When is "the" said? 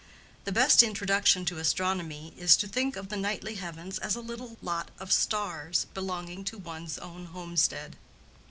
0.45-0.51, 3.09-3.15